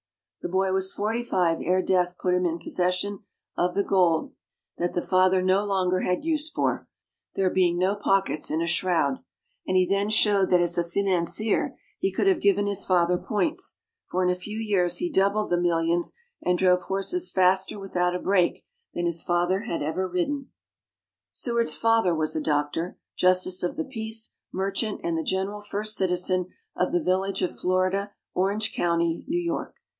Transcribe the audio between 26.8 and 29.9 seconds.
the village of Florida, Orange County, New York.